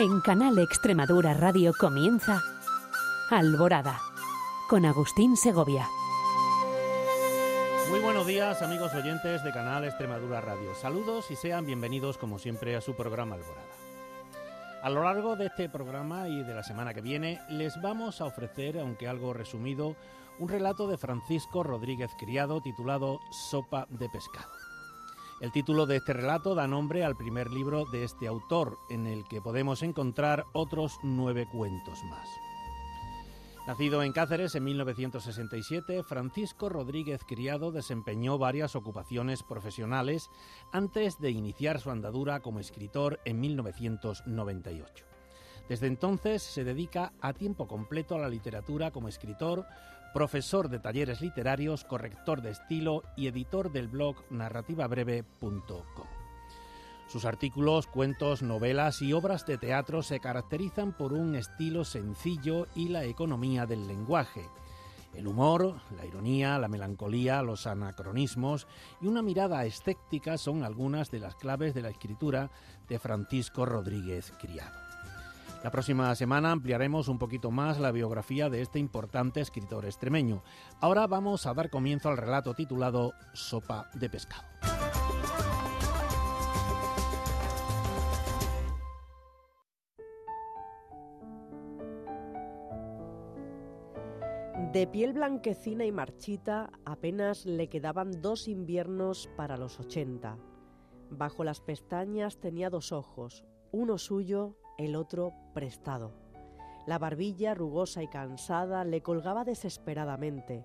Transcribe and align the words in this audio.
En 0.00 0.22
Canal 0.22 0.58
Extremadura 0.58 1.34
Radio 1.34 1.74
comienza 1.78 2.42
Alborada 3.28 4.00
con 4.66 4.86
Agustín 4.86 5.36
Segovia. 5.36 5.86
Muy 7.90 8.00
buenos 8.00 8.26
días 8.26 8.62
amigos 8.62 8.94
oyentes 8.94 9.44
de 9.44 9.52
Canal 9.52 9.84
Extremadura 9.84 10.40
Radio. 10.40 10.74
Saludos 10.74 11.30
y 11.30 11.36
sean 11.36 11.66
bienvenidos 11.66 12.16
como 12.16 12.38
siempre 12.38 12.76
a 12.76 12.80
su 12.80 12.94
programa 12.94 13.34
Alborada. 13.34 13.68
A 14.82 14.88
lo 14.88 15.04
largo 15.04 15.36
de 15.36 15.48
este 15.48 15.68
programa 15.68 16.28
y 16.28 16.44
de 16.44 16.54
la 16.54 16.62
semana 16.62 16.94
que 16.94 17.02
viene 17.02 17.38
les 17.50 17.78
vamos 17.82 18.22
a 18.22 18.24
ofrecer, 18.24 18.78
aunque 18.78 19.06
algo 19.06 19.34
resumido, 19.34 19.96
un 20.38 20.48
relato 20.48 20.88
de 20.88 20.96
Francisco 20.96 21.62
Rodríguez 21.62 22.12
Criado 22.18 22.62
titulado 22.62 23.20
Sopa 23.30 23.86
de 23.90 24.08
Pescado. 24.08 24.69
El 25.40 25.52
título 25.52 25.86
de 25.86 25.96
este 25.96 26.12
relato 26.12 26.54
da 26.54 26.66
nombre 26.66 27.02
al 27.02 27.16
primer 27.16 27.50
libro 27.50 27.86
de 27.86 28.04
este 28.04 28.26
autor, 28.26 28.78
en 28.90 29.06
el 29.06 29.24
que 29.24 29.40
podemos 29.40 29.82
encontrar 29.82 30.44
otros 30.52 30.98
nueve 31.02 31.48
cuentos 31.50 32.04
más. 32.04 32.28
Nacido 33.66 34.02
en 34.02 34.12
Cáceres 34.12 34.54
en 34.54 34.64
1967, 34.64 36.02
Francisco 36.02 36.68
Rodríguez 36.68 37.22
Criado 37.26 37.72
desempeñó 37.72 38.36
varias 38.36 38.76
ocupaciones 38.76 39.42
profesionales 39.42 40.28
antes 40.72 41.18
de 41.18 41.30
iniciar 41.30 41.80
su 41.80 41.90
andadura 41.90 42.40
como 42.40 42.60
escritor 42.60 43.18
en 43.24 43.40
1998. 43.40 45.06
Desde 45.70 45.86
entonces 45.86 46.42
se 46.42 46.64
dedica 46.64 47.14
a 47.22 47.32
tiempo 47.32 47.66
completo 47.66 48.14
a 48.14 48.18
la 48.18 48.28
literatura 48.28 48.90
como 48.90 49.08
escritor, 49.08 49.64
profesor 50.12 50.68
de 50.68 50.78
talleres 50.78 51.20
literarios, 51.20 51.84
corrector 51.84 52.42
de 52.42 52.50
estilo 52.50 53.02
y 53.16 53.28
editor 53.28 53.72
del 53.72 53.88
blog 53.88 54.16
narrativabreve.com. 54.30 56.06
Sus 57.08 57.24
artículos, 57.24 57.88
cuentos, 57.88 58.40
novelas 58.42 59.02
y 59.02 59.12
obras 59.12 59.44
de 59.44 59.58
teatro 59.58 60.02
se 60.02 60.20
caracterizan 60.20 60.96
por 60.96 61.12
un 61.12 61.34
estilo 61.34 61.84
sencillo 61.84 62.68
y 62.76 62.88
la 62.88 63.04
economía 63.04 63.66
del 63.66 63.88
lenguaje. 63.88 64.48
El 65.14 65.26
humor, 65.26 65.80
la 65.96 66.06
ironía, 66.06 66.56
la 66.58 66.68
melancolía, 66.68 67.42
los 67.42 67.66
anacronismos 67.66 68.68
y 69.00 69.08
una 69.08 69.22
mirada 69.22 69.64
escéptica 69.64 70.38
son 70.38 70.62
algunas 70.62 71.10
de 71.10 71.18
las 71.18 71.34
claves 71.34 71.74
de 71.74 71.82
la 71.82 71.90
escritura 71.90 72.50
de 72.88 73.00
Francisco 73.00 73.66
Rodríguez 73.66 74.32
Criado. 74.40 74.89
La 75.62 75.70
próxima 75.70 76.14
semana 76.14 76.52
ampliaremos 76.52 77.08
un 77.08 77.18
poquito 77.18 77.50
más 77.50 77.78
la 77.78 77.92
biografía 77.92 78.48
de 78.48 78.62
este 78.62 78.78
importante 78.78 79.42
escritor 79.42 79.84
extremeño. 79.84 80.42
Ahora 80.80 81.06
vamos 81.06 81.46
a 81.46 81.52
dar 81.52 81.68
comienzo 81.68 82.08
al 82.08 82.16
relato 82.16 82.54
titulado 82.54 83.12
Sopa 83.34 83.90
de 83.92 84.08
pescado. 84.08 84.48
De 94.72 94.86
piel 94.86 95.12
blanquecina 95.12 95.84
y 95.84 95.92
marchita, 95.92 96.70
apenas 96.86 97.44
le 97.44 97.68
quedaban 97.68 98.22
dos 98.22 98.48
inviernos 98.48 99.28
para 99.36 99.58
los 99.58 99.78
ochenta. 99.78 100.38
Bajo 101.10 101.44
las 101.44 101.60
pestañas 101.60 102.38
tenía 102.38 102.70
dos 102.70 102.92
ojos, 102.92 103.44
uno 103.72 103.98
suyo, 103.98 104.56
el 104.80 104.96
otro 104.96 105.34
prestado. 105.52 106.12
La 106.86 106.98
barbilla, 106.98 107.54
rugosa 107.54 108.02
y 108.02 108.08
cansada, 108.08 108.84
le 108.84 109.02
colgaba 109.02 109.44
desesperadamente. 109.44 110.64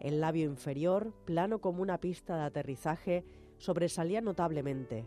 El 0.00 0.20
labio 0.20 0.44
inferior, 0.44 1.14
plano 1.24 1.60
como 1.60 1.82
una 1.82 1.98
pista 1.98 2.36
de 2.36 2.42
aterrizaje, 2.44 3.24
sobresalía 3.58 4.20
notablemente. 4.20 5.06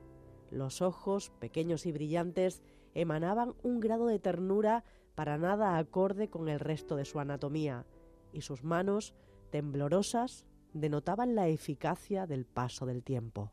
Los 0.49 0.81
ojos, 0.81 1.31
pequeños 1.39 1.85
y 1.85 1.91
brillantes, 1.91 2.63
emanaban 2.93 3.53
un 3.63 3.79
grado 3.79 4.07
de 4.07 4.19
ternura 4.19 4.83
para 5.13 5.37
nada 5.37 5.77
acorde 5.77 6.29
con 6.29 6.49
el 6.49 6.59
resto 6.59 6.95
de 6.95 7.05
su 7.05 7.19
anatomía 7.19 7.85
y 8.33 8.41
sus 8.41 8.63
manos, 8.63 9.13
temblorosas, 9.51 10.45
denotaban 10.73 11.35
la 11.35 11.47
eficacia 11.47 12.25
del 12.25 12.45
paso 12.45 12.85
del 12.85 13.03
tiempo. 13.03 13.51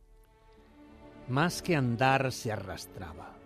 Más 1.28 1.62
que 1.62 1.76
andar 1.76 2.32
se 2.32 2.52
arrastraba. 2.52 3.43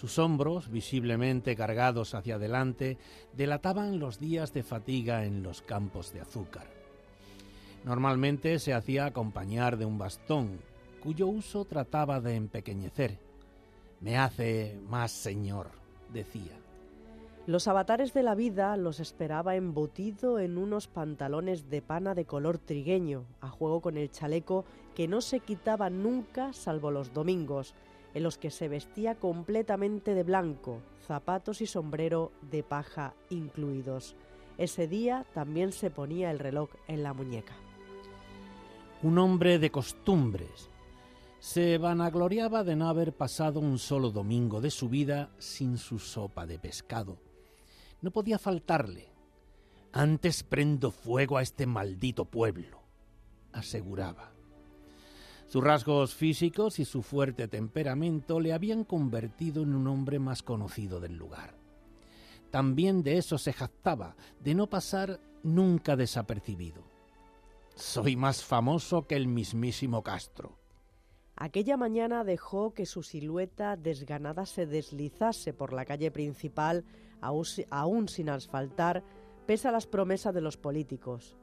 Sus 0.00 0.18
hombros, 0.18 0.70
visiblemente 0.70 1.54
cargados 1.54 2.14
hacia 2.14 2.36
adelante, 2.36 2.96
delataban 3.34 3.98
los 3.98 4.18
días 4.18 4.54
de 4.54 4.62
fatiga 4.62 5.26
en 5.26 5.42
los 5.42 5.60
campos 5.60 6.14
de 6.14 6.22
azúcar. 6.22 6.68
Normalmente 7.84 8.58
se 8.60 8.72
hacía 8.72 9.04
acompañar 9.04 9.76
de 9.76 9.84
un 9.84 9.98
bastón, 9.98 10.58
cuyo 11.02 11.26
uso 11.26 11.66
trataba 11.66 12.18
de 12.22 12.36
empequeñecer. 12.36 13.18
Me 14.00 14.16
hace 14.16 14.80
más 14.88 15.12
señor, 15.12 15.68
decía. 16.10 16.56
Los 17.46 17.68
avatares 17.68 18.14
de 18.14 18.22
la 18.22 18.34
vida 18.34 18.74
los 18.78 19.00
esperaba 19.00 19.54
embutido 19.54 20.38
en 20.38 20.56
unos 20.56 20.88
pantalones 20.88 21.68
de 21.68 21.82
pana 21.82 22.14
de 22.14 22.24
color 22.24 22.56
trigueño, 22.56 23.26
a 23.42 23.50
juego 23.50 23.82
con 23.82 23.98
el 23.98 24.10
chaleco 24.10 24.64
que 24.94 25.08
no 25.08 25.20
se 25.20 25.40
quitaba 25.40 25.90
nunca 25.90 26.54
salvo 26.54 26.90
los 26.90 27.12
domingos, 27.12 27.74
en 28.14 28.22
los 28.22 28.38
que 28.38 28.50
se 28.50 28.68
vestía 28.68 29.14
completamente 29.14 30.14
de 30.14 30.22
blanco, 30.22 30.80
zapatos 31.06 31.60
y 31.60 31.66
sombrero 31.66 32.32
de 32.50 32.62
paja 32.62 33.14
incluidos. 33.28 34.16
Ese 34.58 34.86
día 34.86 35.26
también 35.32 35.72
se 35.72 35.90
ponía 35.90 36.30
el 36.30 36.38
reloj 36.38 36.70
en 36.88 37.02
la 37.02 37.12
muñeca. 37.12 37.54
Un 39.02 39.18
hombre 39.18 39.58
de 39.58 39.70
costumbres. 39.70 40.68
Se 41.38 41.78
vanagloriaba 41.78 42.64
de 42.64 42.76
no 42.76 42.88
haber 42.88 43.14
pasado 43.14 43.60
un 43.60 43.78
solo 43.78 44.10
domingo 44.10 44.60
de 44.60 44.70
su 44.70 44.88
vida 44.90 45.30
sin 45.38 45.78
su 45.78 45.98
sopa 45.98 46.46
de 46.46 46.58
pescado 46.58 47.18
no 48.02 48.10
podía 48.10 48.38
faltarle. 48.38 49.08
Antes 49.92 50.42
prendo 50.42 50.90
fuego 50.90 51.36
a 51.36 51.42
este 51.42 51.66
maldito 51.66 52.24
pueblo, 52.24 52.82
aseguraba. 53.52 54.29
Sus 55.50 55.64
rasgos 55.64 56.14
físicos 56.14 56.78
y 56.78 56.84
su 56.84 57.02
fuerte 57.02 57.48
temperamento 57.48 58.38
le 58.38 58.52
habían 58.52 58.84
convertido 58.84 59.64
en 59.64 59.74
un 59.74 59.88
hombre 59.88 60.20
más 60.20 60.44
conocido 60.44 61.00
del 61.00 61.16
lugar. 61.16 61.56
También 62.52 63.02
de 63.02 63.18
eso 63.18 63.36
se 63.36 63.52
jactaba, 63.52 64.14
de 64.38 64.54
no 64.54 64.68
pasar 64.68 65.18
nunca 65.42 65.96
desapercibido. 65.96 66.84
Soy 67.74 68.14
más 68.14 68.44
famoso 68.44 69.08
que 69.08 69.16
el 69.16 69.26
mismísimo 69.26 70.04
Castro. 70.04 70.56
Aquella 71.34 71.76
mañana 71.76 72.22
dejó 72.22 72.72
que 72.72 72.86
su 72.86 73.02
silueta 73.02 73.76
desganada 73.76 74.46
se 74.46 74.66
deslizase 74.66 75.52
por 75.52 75.72
la 75.72 75.84
calle 75.84 76.12
principal 76.12 76.84
aún 77.20 78.06
sin 78.08 78.28
asfaltar, 78.28 79.02
pese 79.46 79.66
a 79.66 79.72
las 79.72 79.88
promesas 79.88 80.32
de 80.32 80.42
los 80.42 80.56
políticos. 80.56 81.36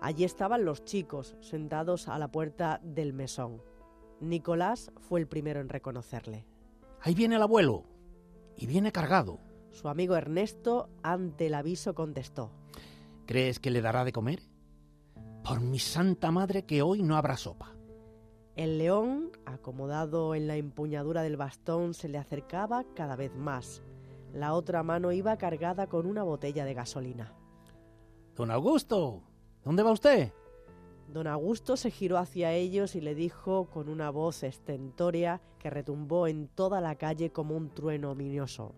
Allí 0.00 0.24
estaban 0.24 0.64
los 0.64 0.84
chicos, 0.84 1.36
sentados 1.40 2.08
a 2.08 2.18
la 2.18 2.30
puerta 2.30 2.80
del 2.82 3.12
mesón. 3.12 3.62
Nicolás 4.20 4.92
fue 4.98 5.20
el 5.20 5.26
primero 5.26 5.60
en 5.60 5.68
reconocerle. 5.68 6.46
Ahí 7.00 7.14
viene 7.14 7.36
el 7.36 7.42
abuelo. 7.42 7.84
Y 8.56 8.66
viene 8.66 8.92
cargado. 8.92 9.38
Su 9.70 9.88
amigo 9.88 10.16
Ernesto, 10.16 10.90
ante 11.02 11.46
el 11.46 11.54
aviso, 11.54 11.94
contestó. 11.94 12.50
¿Crees 13.26 13.60
que 13.60 13.70
le 13.70 13.80
dará 13.80 14.04
de 14.04 14.12
comer? 14.12 14.42
Por 15.44 15.60
mi 15.60 15.78
santa 15.78 16.30
madre 16.30 16.64
que 16.64 16.82
hoy 16.82 17.02
no 17.02 17.16
habrá 17.16 17.36
sopa. 17.36 17.74
El 18.56 18.78
león, 18.78 19.30
acomodado 19.46 20.34
en 20.34 20.46
la 20.46 20.56
empuñadura 20.56 21.22
del 21.22 21.36
bastón, 21.36 21.94
se 21.94 22.08
le 22.08 22.18
acercaba 22.18 22.84
cada 22.94 23.16
vez 23.16 23.34
más. 23.34 23.82
La 24.32 24.52
otra 24.52 24.82
mano 24.82 25.12
iba 25.12 25.38
cargada 25.38 25.86
con 25.86 26.06
una 26.06 26.22
botella 26.22 26.64
de 26.64 26.74
gasolina. 26.74 27.34
Don 28.34 28.50
Augusto, 28.50 29.22
¿dónde 29.64 29.82
va 29.82 29.92
usted? 29.92 30.32
Don 31.08 31.26
Augusto 31.26 31.76
se 31.76 31.90
giró 31.90 32.18
hacia 32.18 32.52
ellos 32.52 32.94
y 32.94 33.00
le 33.00 33.14
dijo 33.14 33.68
con 33.70 33.88
una 33.88 34.10
voz 34.10 34.44
estentórea 34.44 35.40
que 35.58 35.68
retumbó 35.68 36.28
en 36.28 36.48
toda 36.48 36.80
la 36.80 36.94
calle 36.94 37.30
como 37.32 37.56
un 37.56 37.70
trueno 37.70 38.12
ominioso. 38.12 38.74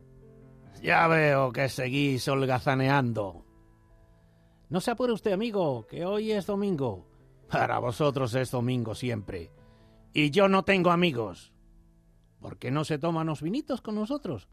Ya 0.82 1.06
veo 1.08 1.52
que 1.52 1.68
seguís 1.68 2.26
holgazaneando. 2.26 3.44
No 4.70 4.80
se 4.80 4.90
apure 4.90 5.12
usted, 5.12 5.32
amigo, 5.32 5.86
que 5.86 6.06
hoy 6.06 6.32
es 6.32 6.46
domingo. 6.46 7.06
Para 7.50 7.78
vosotros 7.78 8.34
es 8.34 8.50
domingo 8.50 8.94
siempre. 8.94 9.50
Y 10.14 10.30
yo 10.30 10.48
no 10.48 10.64
tengo 10.64 10.90
amigos. 10.90 11.52
¿Por 12.40 12.58
qué 12.58 12.70
no 12.70 12.84
se 12.84 12.98
toman 12.98 13.26
los 13.26 13.42
vinitos 13.42 13.82
con 13.82 13.94
nosotros? 13.94 14.48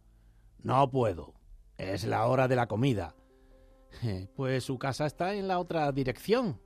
No 0.62 0.92
puedo. 0.92 1.34
Es 1.78 2.04
la 2.04 2.28
hora 2.28 2.50
de 2.50 2.58
la 2.58 2.68
comida. 2.68 3.16
Pues 4.36 4.64
su 4.64 4.78
casa 4.78 5.06
está 5.06 5.34
en 5.34 5.48
la 5.48 5.60
otra 5.60 5.92
dirección. 5.92 6.60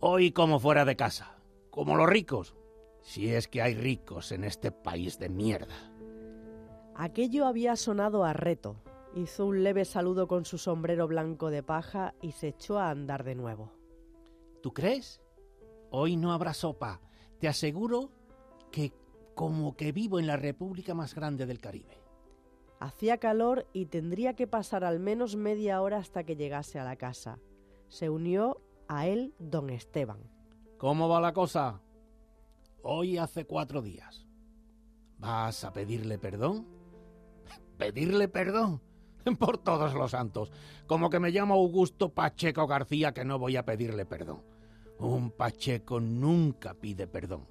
Hoy 0.00 0.32
como 0.32 0.58
fuera 0.58 0.84
de 0.84 0.96
casa, 0.96 1.36
como 1.70 1.96
los 1.96 2.08
ricos, 2.08 2.54
si 3.02 3.32
es 3.32 3.48
que 3.48 3.62
hay 3.62 3.74
ricos 3.74 4.32
en 4.32 4.44
este 4.44 4.72
país 4.72 5.18
de 5.18 5.28
mierda. 5.28 5.92
Aquello 6.94 7.46
había 7.46 7.76
sonado 7.76 8.24
a 8.24 8.32
reto. 8.32 8.76
Hizo 9.14 9.46
un 9.46 9.62
leve 9.62 9.84
saludo 9.84 10.26
con 10.26 10.44
su 10.44 10.58
sombrero 10.58 11.06
blanco 11.06 11.50
de 11.50 11.62
paja 11.62 12.14
y 12.22 12.32
se 12.32 12.48
echó 12.48 12.78
a 12.78 12.90
andar 12.90 13.24
de 13.24 13.34
nuevo. 13.34 13.72
¿Tú 14.62 14.72
crees? 14.72 15.20
Hoy 15.90 16.16
no 16.16 16.32
habrá 16.32 16.54
sopa. 16.54 17.00
Te 17.38 17.48
aseguro 17.48 18.10
que 18.70 18.92
como 19.34 19.76
que 19.76 19.92
vivo 19.92 20.18
en 20.18 20.26
la 20.26 20.36
república 20.36 20.94
más 20.94 21.14
grande 21.14 21.46
del 21.46 21.60
Caribe. 21.60 21.98
Hacía 22.82 23.18
calor 23.18 23.68
y 23.72 23.86
tendría 23.86 24.34
que 24.34 24.48
pasar 24.48 24.82
al 24.82 24.98
menos 24.98 25.36
media 25.36 25.80
hora 25.80 25.98
hasta 25.98 26.24
que 26.24 26.34
llegase 26.34 26.80
a 26.80 26.84
la 26.84 26.96
casa. 26.96 27.38
Se 27.86 28.10
unió 28.10 28.60
a 28.88 29.06
él 29.06 29.36
don 29.38 29.70
Esteban. 29.70 30.18
¿Cómo 30.78 31.08
va 31.08 31.20
la 31.20 31.32
cosa? 31.32 31.80
Hoy 32.82 33.18
hace 33.18 33.44
cuatro 33.44 33.82
días. 33.82 34.26
¿Vas 35.18 35.62
a 35.62 35.72
pedirle 35.72 36.18
perdón? 36.18 36.66
¿Pedirle 37.78 38.26
perdón? 38.26 38.82
Por 39.38 39.58
todos 39.58 39.94
los 39.94 40.10
santos. 40.10 40.50
Como 40.88 41.08
que 41.08 41.20
me 41.20 41.30
llamo 41.30 41.54
Augusto 41.54 42.08
Pacheco 42.08 42.66
García 42.66 43.14
que 43.14 43.24
no 43.24 43.38
voy 43.38 43.54
a 43.54 43.64
pedirle 43.64 44.06
perdón. 44.06 44.42
Un 44.98 45.30
Pacheco 45.30 46.00
nunca 46.00 46.74
pide 46.74 47.06
perdón. 47.06 47.46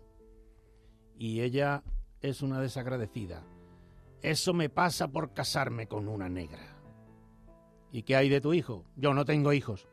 Y 1.17 1.39
ella 1.39 1.85
es 2.19 2.41
una 2.41 2.59
desagradecida. 2.59 3.45
Eso 4.21 4.53
me 4.53 4.69
pasa 4.69 5.07
por 5.07 5.33
casarme 5.33 5.87
con 5.87 6.07
una 6.07 6.29
negra. 6.29 6.77
¿Y 7.91 8.03
qué 8.03 8.15
hay 8.15 8.29
de 8.29 8.41
tu 8.41 8.53
hijo? 8.53 8.85
Yo 8.95 9.13
no 9.13 9.25
tengo 9.25 9.51
hijos. 9.51 9.87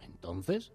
Entonces, 0.00 0.72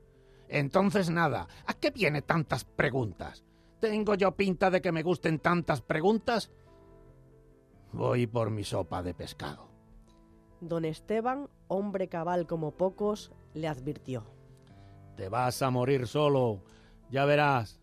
entonces 0.47 1.09
nada. 1.09 1.47
¿A 1.65 1.73
qué 1.73 1.91
viene 1.91 2.21
tantas 2.21 2.63
preguntas? 2.63 3.43
¿Tengo 3.79 4.15
yo 4.15 4.31
pinta 4.35 4.71
de 4.71 4.81
que 4.81 4.91
me 4.91 5.03
gusten 5.03 5.39
tantas 5.39 5.81
preguntas? 5.81 6.51
Voy 7.91 8.27
por 8.27 8.49
mi 8.49 8.63
sopa 8.63 9.03
de 9.03 9.13
pescado. 9.13 9.69
Don 10.61 10.85
Esteban, 10.85 11.49
hombre 11.67 12.07
cabal 12.07 12.47
como 12.47 12.71
pocos, 12.71 13.31
le 13.53 13.67
advirtió. 13.67 14.23
Te 15.15 15.29
vas 15.29 15.61
a 15.61 15.69
morir 15.69 16.07
solo, 16.07 16.63
ya 17.09 17.25
verás. 17.25 17.79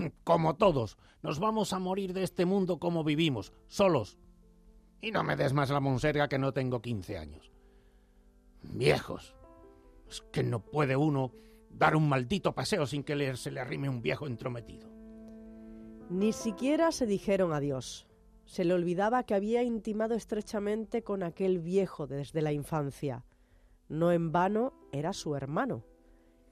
Como 0.24 0.56
todos, 0.56 0.96
nos 1.22 1.38
vamos 1.38 1.72
a 1.72 1.78
morir 1.78 2.12
de 2.12 2.22
este 2.22 2.46
mundo 2.46 2.78
como 2.78 3.04
vivimos, 3.04 3.52
solos. 3.68 4.18
Y 5.00 5.12
no 5.12 5.24
me 5.24 5.36
des 5.36 5.52
más 5.52 5.70
la 5.70 5.80
monserga 5.80 6.28
que 6.28 6.38
no 6.38 6.52
tengo 6.52 6.82
quince 6.82 7.18
años. 7.18 7.50
Viejos. 8.62 9.34
Es 10.08 10.20
que 10.32 10.42
no 10.42 10.60
puede 10.60 10.96
uno 10.96 11.32
dar 11.70 11.96
un 11.96 12.08
maldito 12.08 12.54
paseo 12.54 12.86
sin 12.86 13.04
que 13.04 13.36
se 13.36 13.50
le 13.50 13.60
arrime 13.60 13.88
un 13.88 14.02
viejo 14.02 14.26
entrometido. 14.26 14.88
Ni 16.10 16.32
siquiera 16.32 16.90
se 16.92 17.06
dijeron 17.06 17.52
adiós. 17.52 18.06
Se 18.44 18.64
le 18.64 18.74
olvidaba 18.74 19.22
que 19.22 19.34
había 19.34 19.62
intimado 19.62 20.14
estrechamente 20.14 21.04
con 21.04 21.22
aquel 21.22 21.60
viejo 21.60 22.08
desde 22.08 22.42
la 22.42 22.52
infancia. 22.52 23.24
No 23.88 24.10
en 24.10 24.32
vano 24.32 24.72
era 24.90 25.12
su 25.12 25.36
hermano. 25.36 25.84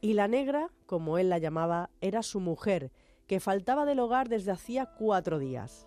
Y 0.00 0.14
la 0.14 0.28
negra, 0.28 0.70
como 0.86 1.18
él 1.18 1.28
la 1.28 1.38
llamaba, 1.38 1.90
era 2.00 2.22
su 2.22 2.38
mujer, 2.38 2.92
que 3.28 3.38
faltaba 3.38 3.84
del 3.84 4.00
hogar 4.00 4.28
desde 4.28 4.50
hacía 4.50 4.86
cuatro 4.86 5.38
días. 5.38 5.86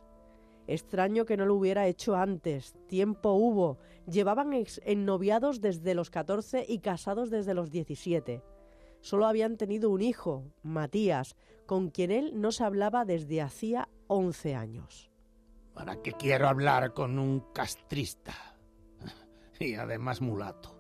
Extraño 0.67 1.25
que 1.25 1.35
no 1.35 1.45
lo 1.45 1.55
hubiera 1.55 1.87
hecho 1.87 2.15
antes. 2.15 2.75
Tiempo 2.87 3.33
hubo. 3.33 3.79
Llevaban 4.07 4.51
ennoviados 4.85 5.59
desde 5.59 5.95
los 5.95 6.09
catorce 6.09 6.65
y 6.65 6.79
casados 6.79 7.29
desde 7.29 7.53
los 7.53 7.71
diecisiete. 7.71 8.43
Solo 9.01 9.25
habían 9.25 9.57
tenido 9.57 9.89
un 9.89 10.01
hijo, 10.01 10.45
Matías, 10.61 11.35
con 11.65 11.89
quien 11.89 12.11
él 12.11 12.39
no 12.39 12.51
se 12.51 12.63
hablaba 12.63 13.03
desde 13.03 13.41
hacía 13.41 13.89
once 14.07 14.55
años. 14.55 15.11
¿Para 15.73 16.01
qué 16.01 16.11
quiero 16.13 16.47
hablar 16.47 16.93
con 16.93 17.19
un 17.19 17.41
castrista? 17.53 18.33
Y 19.59 19.75
además 19.75 20.21
mulato. 20.21 20.75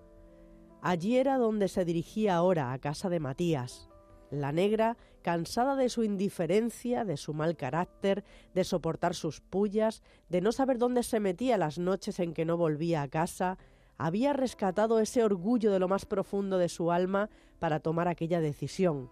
Allí 0.81 1.17
era 1.17 1.37
donde 1.37 1.67
se 1.67 1.85
dirigía 1.85 2.35
ahora, 2.35 2.71
a 2.71 2.79
casa 2.79 3.09
de 3.09 3.19
Matías. 3.19 3.89
La 4.31 4.51
negra, 4.51 4.97
cansada 5.21 5.75
de 5.75 5.89
su 5.89 6.03
indiferencia, 6.03 7.05
de 7.05 7.17
su 7.17 7.33
mal 7.33 7.55
carácter, 7.55 8.23
de 8.53 8.63
soportar 8.63 9.15
sus 9.15 9.41
pullas, 9.41 10.01
de 10.29 10.41
no 10.41 10.51
saber 10.51 10.77
dónde 10.77 11.03
se 11.03 11.19
metía 11.19 11.57
las 11.57 11.77
noches 11.77 12.19
en 12.19 12.33
que 12.33 12.45
no 12.45 12.57
volvía 12.57 13.01
a 13.01 13.07
casa, 13.07 13.57
había 13.97 14.33
rescatado 14.33 14.99
ese 14.99 15.23
orgullo 15.23 15.71
de 15.71 15.79
lo 15.79 15.87
más 15.87 16.05
profundo 16.05 16.57
de 16.57 16.69
su 16.69 16.91
alma 16.91 17.29
para 17.59 17.79
tomar 17.79 18.07
aquella 18.07 18.41
decisión, 18.41 19.09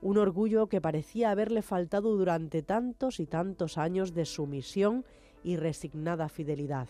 un 0.00 0.18
orgullo 0.18 0.68
que 0.68 0.80
parecía 0.80 1.30
haberle 1.30 1.62
faltado 1.62 2.16
durante 2.16 2.62
tantos 2.62 3.18
y 3.18 3.26
tantos 3.26 3.78
años 3.78 4.14
de 4.14 4.24
sumisión 4.24 5.04
y 5.42 5.56
resignada 5.56 6.28
fidelidad. 6.28 6.88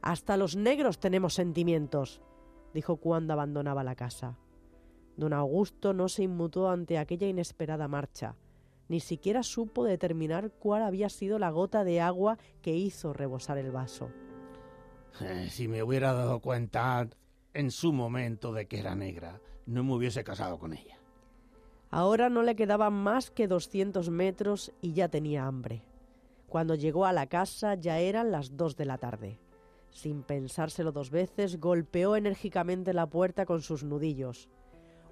Hasta 0.00 0.36
los 0.36 0.56
negros 0.56 0.98
tenemos 0.98 1.34
sentimientos, 1.34 2.20
dijo 2.74 2.96
cuando 2.96 3.32
abandonaba 3.32 3.84
la 3.84 3.94
casa. 3.94 4.36
Don 5.16 5.32
Augusto 5.32 5.92
no 5.92 6.08
se 6.08 6.22
inmutó 6.22 6.70
ante 6.70 6.98
aquella 6.98 7.26
inesperada 7.26 7.88
marcha, 7.88 8.36
ni 8.88 9.00
siquiera 9.00 9.42
supo 9.42 9.84
determinar 9.84 10.50
cuál 10.50 10.82
había 10.82 11.08
sido 11.08 11.38
la 11.38 11.50
gota 11.50 11.84
de 11.84 12.00
agua 12.00 12.38
que 12.60 12.74
hizo 12.74 13.12
rebosar 13.12 13.58
el 13.58 13.70
vaso. 13.70 14.10
Eh, 15.20 15.48
si 15.50 15.68
me 15.68 15.82
hubiera 15.82 16.12
dado 16.12 16.40
cuenta 16.40 17.08
en 17.54 17.70
su 17.70 17.92
momento 17.92 18.52
de 18.52 18.66
que 18.66 18.78
era 18.78 18.94
negra, 18.94 19.40
no 19.66 19.84
me 19.84 19.94
hubiese 19.94 20.24
casado 20.24 20.58
con 20.58 20.72
ella. 20.72 20.98
Ahora 21.90 22.30
no 22.30 22.42
le 22.42 22.56
quedaban 22.56 22.94
más 22.94 23.30
que 23.30 23.46
doscientos 23.46 24.08
metros 24.08 24.72
y 24.80 24.94
ya 24.94 25.08
tenía 25.08 25.46
hambre. 25.46 25.84
Cuando 26.48 26.74
llegó 26.74 27.04
a 27.06 27.12
la 27.12 27.26
casa 27.26 27.74
ya 27.74 27.98
eran 27.98 28.30
las 28.30 28.56
dos 28.56 28.76
de 28.76 28.86
la 28.86 28.98
tarde. 28.98 29.38
Sin 29.90 30.22
pensárselo 30.22 30.90
dos 30.90 31.10
veces, 31.10 31.60
golpeó 31.60 32.16
enérgicamente 32.16 32.94
la 32.94 33.06
puerta 33.06 33.44
con 33.44 33.60
sus 33.60 33.84
nudillos. 33.84 34.48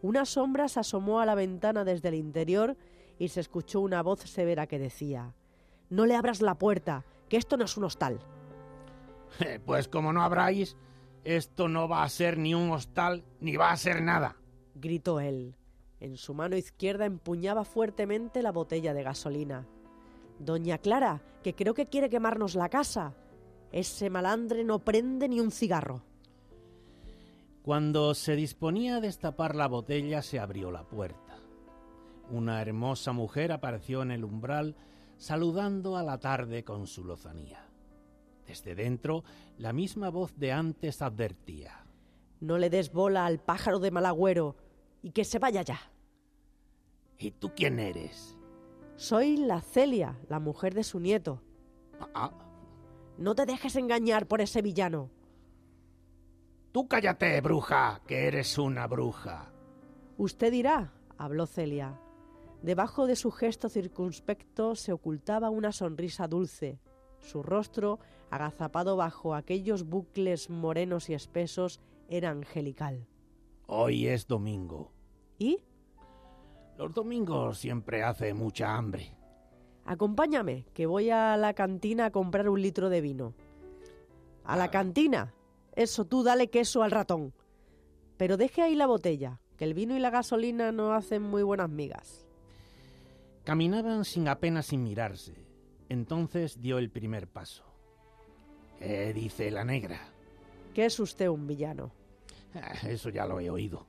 Una 0.03 0.25
sombra 0.25 0.69
se 0.69 0.81
asomó 0.81 1.21
a 1.21 1.27
la 1.27 1.35
ventana 1.35 1.85
desde 1.85 2.09
el 2.09 2.15
interior 2.15 2.77
y 3.19 3.29
se 3.29 3.41
escuchó 3.41 3.81
una 3.81 4.03
voz 4.03 4.21
severa 4.21 4.67
que 4.67 4.79
decía 4.79 5.35
No 5.91 6.07
le 6.07 6.17
abras 6.17 6.41
la 6.41 6.55
puerta, 6.55 7.05
que 7.29 7.37
esto 7.37 7.57
no 7.57 7.65
es 7.65 7.77
un 7.77 7.85
hostal. 7.85 8.21
Pues 9.65 9.89
como 9.89 10.13
no 10.13 10.23
abráis, 10.23 10.77
esto 11.25 11.69
no 11.69 11.89
va 11.89 12.03
a 12.03 12.09
ser 12.09 12.39
ni 12.39 12.55
un 12.55 12.71
hostal 12.71 13.25
ni 13.41 13.57
va 13.57 13.71
a 13.71 13.77
ser 13.77 14.03
nada, 14.03 14.37
gritó 14.75 15.21
él. 15.21 15.55
En 16.01 16.17
su 16.17 16.33
mano 16.33 16.57
izquierda 16.57 17.05
empuñaba 17.05 17.65
fuertemente 17.65 18.43
la 18.43 18.53
botella 18.53 18.95
de 18.95 19.03
gasolina. 19.03 19.67
Doña 20.39 20.79
Clara, 20.79 21.23
que 21.43 21.55
creo 21.55 21.75
que 21.75 21.87
quiere 21.87 22.09
quemarnos 22.09 22.55
la 22.55 22.71
casa. 22.71 23.15
Ese 23.71 24.09
malandre 24.09 24.65
no 24.65 24.79
prende 24.79 25.29
ni 25.29 25.41
un 25.41 25.51
cigarro. 25.51 26.03
Cuando 27.63 28.15
se 28.15 28.37
disponía 28.37 28.97
a 28.97 29.01
destapar 29.01 29.55
la 29.55 29.69
botella 29.69 30.23
se 30.23 30.39
abrió 30.39 30.71
la 30.71 30.85
puerta. 30.89 31.39
Una 32.31 32.63
hermosa 32.63 33.13
mujer 33.13 33.53
apareció 33.53 34.03
en 34.03 34.13
el 34.13 34.25
umbral 34.25 34.77
saludando 35.19 35.97
a 35.97 36.03
la 36.03 36.19
tarde 36.19 36.65
con 36.65 36.87
su 36.87 37.05
lozanía. 37.05 37.67
Desde 38.47 38.75
dentro, 38.75 39.25
la 39.59 39.73
misma 39.73 40.09
voz 40.09 40.37
de 40.39 40.53
antes 40.53 41.03
advertía. 41.03 41.85
No 42.41 42.57
le 42.57 42.71
des 42.71 42.93
bola 42.93 43.27
al 43.27 43.39
pájaro 43.39 43.79
de 43.79 43.91
Malagüero 43.91 44.57
y 45.03 45.11
que 45.11 45.25
se 45.25 45.39
vaya 45.39 45.63
ya. 45.63 45.79
¿Y 47.19 47.33
tú 47.33 47.53
quién 47.55 47.79
eres? 47.79 48.39
Soy 48.97 49.37
la 49.37 49.61
Celia, 49.61 50.19
la 50.29 50.41
mujer 50.41 50.73
de 50.73 50.85
su 50.85 50.99
nieto. 50.99 51.43
Ah. 52.15 52.33
No 53.19 53.35
te 53.35 53.45
dejes 53.45 53.77
engañar 53.77 54.27
por 54.27 54.41
ese 54.41 54.63
villano. 54.63 55.11
Tú 56.73 56.87
cállate, 56.87 57.41
bruja, 57.41 58.01
que 58.07 58.27
eres 58.27 58.57
una 58.57 58.87
bruja. 58.87 59.51
Usted 60.17 60.53
dirá, 60.53 60.93
habló 61.19 61.47
Celia. 61.47 62.01
Debajo 62.63 63.07
de 63.07 63.17
su 63.17 63.31
gesto 63.31 63.69
circunspecto 63.69 64.77
se 64.77 64.93
ocultaba 64.93 65.51
una 65.51 65.73
sonrisa 65.73 66.29
dulce. 66.29 66.79
Su 67.19 67.43
rostro, 67.43 67.99
agazapado 68.31 68.97
bajo 68.97 69.35
aquellos 69.35 69.85
bucles 69.85 70.49
morenos 70.49 71.11
y 71.11 71.15
espesos, 71.15 71.81
era 72.09 72.31
angelical. 72.31 73.07
Hoy 73.67 74.07
es 74.07 74.27
domingo. 74.27 74.93
¿Y? 75.39 75.65
Los 76.77 76.95
domingos 76.95 77.59
siempre 77.59 78.03
hace 78.03 78.33
mucha 78.33 78.77
hambre. 78.77 79.17
Acompáñame, 79.85 80.67
que 80.73 80.87
voy 80.87 81.11
a 81.11 81.37
la 81.37 81.55
cantina 81.55 82.07
a 82.07 82.11
comprar 82.11 82.49
un 82.49 82.63
litro 82.63 82.91
de 82.91 83.01
vino. 83.01 83.35
¿A 84.45 84.57
la 84.57 84.71
cantina? 84.71 85.35
Eso, 85.75 86.05
tú 86.05 86.23
dale 86.23 86.51
queso 86.51 86.83
al 86.83 86.91
ratón. 86.91 87.33
Pero 88.17 88.37
deje 88.37 88.63
ahí 88.63 88.75
la 88.75 88.87
botella, 88.87 89.41
que 89.57 89.65
el 89.65 89.75
vino 89.75 89.97
y 89.97 90.01
la 90.01 90.11
gasolina 90.11 90.73
no 90.73 90.93
hacen 90.93 91.23
muy 91.23 91.43
buenas 91.43 91.71
migas. 91.71 92.27
Caminaban 93.45 94.05
sin 94.05 94.29
apenas 94.29 94.67
sin 94.67 94.83
mirarse. 94.83 95.35
Entonces 95.89 96.61
dio 96.61 96.79
el 96.79 96.91
primer 96.91 97.29
paso. 97.29 97.65
¿Qué 98.79 99.13
dice 99.13 99.51
la 99.51 99.65
negra? 99.65 100.01
Que 100.75 100.87
es 100.87 101.01
usted 101.01 101.29
un 101.29 101.47
villano. 101.47 101.93
Ah, 102.55 102.75
eso 102.89 103.11
ya 103.11 103.27
lo 103.27 103.41
he 103.41 103.51
oído. 103.51 103.87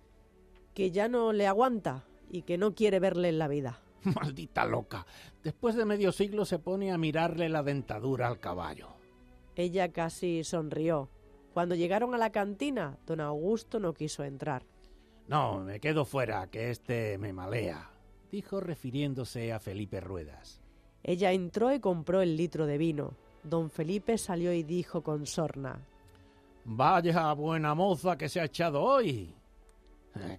Que 0.73 0.91
ya 0.91 1.07
no 1.07 1.33
le 1.33 1.47
aguanta 1.47 2.05
y 2.29 2.43
que 2.43 2.57
no 2.57 2.73
quiere 2.73 2.99
verle 2.99 3.29
en 3.29 3.39
la 3.39 3.47
vida. 3.47 3.81
Maldita 4.03 4.65
loca. 4.65 5.05
Después 5.43 5.75
de 5.75 5.85
medio 5.85 6.11
siglo 6.11 6.45
se 6.45 6.59
pone 6.59 6.91
a 6.91 6.97
mirarle 6.97 7.49
la 7.49 7.63
dentadura 7.63 8.27
al 8.27 8.39
caballo. 8.39 8.89
Ella 9.55 9.91
casi 9.91 10.43
sonrió. 10.43 11.09
Cuando 11.53 11.75
llegaron 11.75 12.13
a 12.13 12.17
la 12.17 12.31
cantina, 12.31 12.97
don 13.05 13.19
Augusto 13.21 13.79
no 13.79 13.93
quiso 13.93 14.23
entrar. 14.23 14.63
No, 15.27 15.59
me 15.59 15.79
quedo 15.79 16.05
fuera, 16.05 16.47
que 16.47 16.71
este 16.71 17.17
me 17.17 17.33
malea, 17.33 17.89
dijo 18.31 18.59
refiriéndose 18.59 19.51
a 19.53 19.59
Felipe 19.59 19.99
Ruedas. 19.99 20.61
Ella 21.03 21.31
entró 21.31 21.73
y 21.73 21.79
compró 21.79 22.21
el 22.21 22.37
litro 22.37 22.65
de 22.65 22.77
vino. 22.77 23.13
Don 23.43 23.69
Felipe 23.69 24.17
salió 24.17 24.53
y 24.53 24.63
dijo 24.63 25.01
con 25.01 25.25
sorna. 25.25 25.79
Vaya 26.63 27.33
buena 27.33 27.73
moza 27.73 28.17
que 28.17 28.29
se 28.29 28.39
ha 28.39 28.45
echado 28.45 28.81
hoy. 28.81 29.33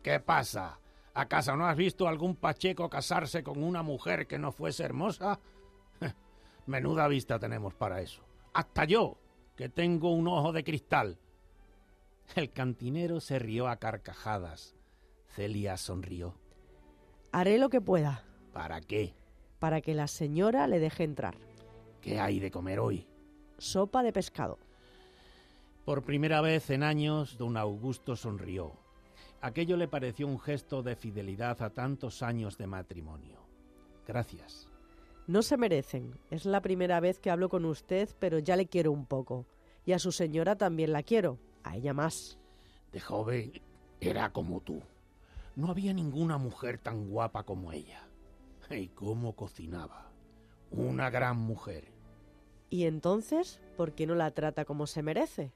¿Qué 0.02 0.20
pasa? 0.20 0.78
¿Acaso 1.14 1.56
no 1.56 1.66
has 1.66 1.76
visto 1.76 2.06
algún 2.06 2.36
pacheco 2.36 2.88
casarse 2.88 3.42
con 3.42 3.62
una 3.62 3.82
mujer 3.82 4.26
que 4.26 4.38
no 4.38 4.52
fuese 4.52 4.84
hermosa? 4.84 5.38
Menuda 6.66 7.08
vista 7.08 7.38
tenemos 7.38 7.74
para 7.74 8.00
eso. 8.00 8.22
Hasta 8.54 8.84
yo, 8.84 9.16
que 9.62 9.68
tengo 9.68 10.10
un 10.10 10.26
ojo 10.26 10.50
de 10.50 10.64
cristal. 10.64 11.20
El 12.34 12.50
cantinero 12.50 13.20
se 13.20 13.38
rió 13.38 13.68
a 13.68 13.76
carcajadas. 13.76 14.74
Celia 15.28 15.76
sonrió. 15.76 16.34
Haré 17.30 17.58
lo 17.58 17.68
que 17.68 17.80
pueda. 17.80 18.24
¿Para 18.52 18.80
qué? 18.80 19.14
Para 19.60 19.80
que 19.80 19.94
la 19.94 20.08
señora 20.08 20.66
le 20.66 20.80
deje 20.80 21.04
entrar. 21.04 21.36
¿Qué 22.00 22.18
hay 22.18 22.40
de 22.40 22.50
comer 22.50 22.80
hoy? 22.80 23.06
Sopa 23.56 24.02
de 24.02 24.12
pescado. 24.12 24.58
Por 25.84 26.02
primera 26.02 26.40
vez 26.40 26.68
en 26.70 26.82
años, 26.82 27.38
don 27.38 27.56
Augusto 27.56 28.16
sonrió. 28.16 28.72
Aquello 29.42 29.76
le 29.76 29.86
pareció 29.86 30.26
un 30.26 30.40
gesto 30.40 30.82
de 30.82 30.96
fidelidad 30.96 31.62
a 31.62 31.70
tantos 31.70 32.24
años 32.24 32.58
de 32.58 32.66
matrimonio. 32.66 33.38
Gracias. 34.08 34.71
No 35.32 35.40
se 35.40 35.56
merecen. 35.56 36.18
Es 36.30 36.44
la 36.44 36.60
primera 36.60 37.00
vez 37.00 37.18
que 37.18 37.30
hablo 37.30 37.48
con 37.48 37.64
usted, 37.64 38.06
pero 38.18 38.38
ya 38.38 38.54
le 38.54 38.66
quiero 38.66 38.92
un 38.92 39.06
poco. 39.06 39.46
Y 39.86 39.92
a 39.92 39.98
su 39.98 40.12
señora 40.12 40.56
también 40.56 40.92
la 40.92 41.02
quiero. 41.02 41.38
A 41.62 41.74
ella 41.74 41.94
más. 41.94 42.38
De 42.92 43.00
joven 43.00 43.50
era 43.98 44.30
como 44.30 44.60
tú. 44.60 44.82
No 45.56 45.68
había 45.68 45.94
ninguna 45.94 46.36
mujer 46.36 46.76
tan 46.76 47.08
guapa 47.08 47.44
como 47.44 47.72
ella. 47.72 48.06
Y 48.68 48.88
cómo 48.88 49.34
cocinaba. 49.34 50.10
Una 50.70 51.08
gran 51.08 51.38
mujer. 51.38 51.88
¿Y 52.68 52.84
entonces 52.84 53.58
por 53.78 53.92
qué 53.92 54.06
no 54.06 54.14
la 54.14 54.32
trata 54.32 54.66
como 54.66 54.86
se 54.86 55.02
merece? 55.02 55.54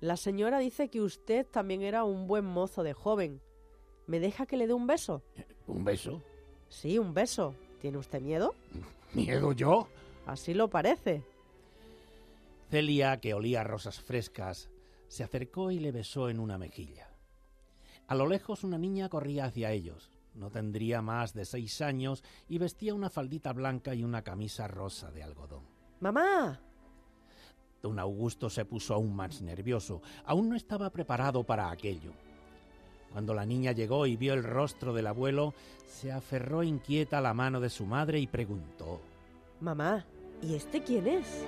La 0.00 0.16
señora 0.16 0.58
dice 0.58 0.88
que 0.88 1.00
usted 1.00 1.46
también 1.46 1.82
era 1.82 2.02
un 2.02 2.26
buen 2.26 2.44
mozo 2.44 2.82
de 2.82 2.92
joven. 2.92 3.40
¿Me 4.08 4.18
deja 4.18 4.46
que 4.46 4.56
le 4.56 4.66
dé 4.66 4.72
un 4.72 4.88
beso? 4.88 5.22
¿Un 5.68 5.84
beso? 5.84 6.20
Sí, 6.68 6.98
un 6.98 7.14
beso. 7.14 7.54
¿Tiene 7.80 7.98
usted 7.98 8.20
miedo? 8.20 8.56
¿Miedo 9.14 9.52
yo? 9.52 9.88
Así 10.26 10.54
lo 10.54 10.68
parece. 10.68 11.22
Celia, 12.70 13.20
que 13.20 13.34
olía 13.34 13.64
rosas 13.64 14.00
frescas, 14.00 14.70
se 15.08 15.24
acercó 15.24 15.70
y 15.70 15.78
le 15.78 15.92
besó 15.92 16.30
en 16.30 16.40
una 16.40 16.56
mejilla. 16.56 17.08
A 18.06 18.14
lo 18.14 18.26
lejos 18.26 18.64
una 18.64 18.78
niña 18.78 19.08
corría 19.08 19.44
hacia 19.44 19.72
ellos. 19.72 20.10
No 20.34 20.50
tendría 20.50 21.02
más 21.02 21.34
de 21.34 21.44
seis 21.44 21.82
años 21.82 22.24
y 22.48 22.56
vestía 22.56 22.94
una 22.94 23.10
faldita 23.10 23.52
blanca 23.52 23.94
y 23.94 24.02
una 24.02 24.22
camisa 24.22 24.66
rosa 24.66 25.10
de 25.10 25.22
algodón. 25.22 25.64
¡Mamá! 26.00 26.60
Don 27.82 27.98
Augusto 27.98 28.48
se 28.48 28.64
puso 28.64 28.94
aún 28.94 29.14
más 29.14 29.42
nervioso. 29.42 30.00
Aún 30.24 30.48
no 30.48 30.56
estaba 30.56 30.88
preparado 30.90 31.44
para 31.44 31.70
aquello. 31.70 32.12
Cuando 33.12 33.34
la 33.34 33.44
niña 33.44 33.72
llegó 33.72 34.06
y 34.06 34.16
vio 34.16 34.34
el 34.34 34.42
rostro 34.42 34.92
del 34.94 35.06
abuelo, 35.06 35.54
se 35.86 36.10
aferró 36.10 36.62
inquieta 36.62 37.18
a 37.18 37.20
la 37.20 37.34
mano 37.34 37.60
de 37.60 37.70
su 37.70 37.84
madre 37.84 38.18
y 38.18 38.26
preguntó 38.26 39.00
Mamá, 39.60 40.04
¿y 40.42 40.54
este 40.54 40.82
quién 40.82 41.06
es? 41.06 41.44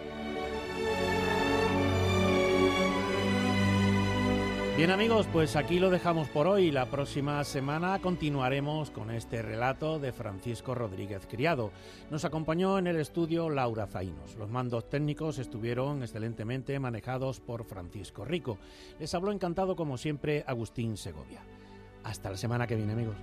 Bien 4.77 4.91
amigos, 4.91 5.29
pues 5.33 5.55
aquí 5.55 5.79
lo 5.79 5.89
dejamos 5.89 6.29
por 6.29 6.49
hoy. 6.49 6.73
La 6.73 6.87
próxima 6.87 7.45
semana 7.45 8.01
continuaremos 8.01 8.91
con 8.91 9.13
este 9.13 9.41
relato 9.41 10.01
de 10.01 10.11
Francisco 10.11 10.75
Rodríguez 10.75 11.29
Criado. 11.31 11.71
Nos 12.11 12.25
acompañó 12.25 12.77
en 12.79 12.89
el 12.89 12.97
estudio 12.97 13.49
Laura 13.51 13.87
Zainos. 13.87 14.35
Los 14.35 14.51
mandos 14.51 14.91
técnicos 14.91 15.39
estuvieron 15.39 16.03
excelentemente 16.03 16.77
manejados 16.81 17.39
por 17.39 17.65
Francisco 17.65 18.25
Rico. 18.25 18.59
Les 18.99 19.15
habló 19.15 19.31
encantado 19.31 19.77
como 19.77 19.97
siempre 19.97 20.43
Agustín 20.45 20.97
Segovia. 20.97 21.45
Hasta 22.03 22.31
la 22.31 22.37
semana 22.37 22.67
que 22.67 22.75
viene 22.75 22.95
amigos. 22.95 23.17